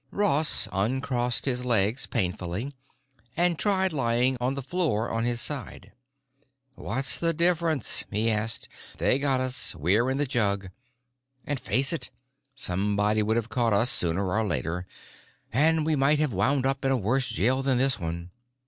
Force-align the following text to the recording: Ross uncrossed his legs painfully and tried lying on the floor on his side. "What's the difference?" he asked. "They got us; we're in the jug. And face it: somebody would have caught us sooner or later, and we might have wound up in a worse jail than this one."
Ross 0.09 0.67
uncrossed 0.73 1.45
his 1.45 1.63
legs 1.63 2.07
painfully 2.07 2.73
and 3.37 3.59
tried 3.59 3.93
lying 3.93 4.35
on 4.41 4.55
the 4.55 4.61
floor 4.63 5.11
on 5.11 5.25
his 5.25 5.39
side. 5.39 5.91
"What's 6.73 7.19
the 7.19 7.33
difference?" 7.33 8.03
he 8.09 8.31
asked. 8.31 8.67
"They 8.97 9.19
got 9.19 9.39
us; 9.39 9.75
we're 9.75 10.09
in 10.09 10.17
the 10.17 10.25
jug. 10.25 10.71
And 11.45 11.59
face 11.59 11.93
it: 11.93 12.09
somebody 12.55 13.21
would 13.21 13.35
have 13.35 13.49
caught 13.49 13.73
us 13.73 13.91
sooner 13.91 14.27
or 14.27 14.43
later, 14.43 14.87
and 15.53 15.85
we 15.85 15.95
might 15.95 16.17
have 16.17 16.33
wound 16.33 16.65
up 16.65 16.83
in 16.83 16.89
a 16.91 16.97
worse 16.97 17.29
jail 17.29 17.61
than 17.61 17.77
this 17.77 17.99
one." 17.99 18.31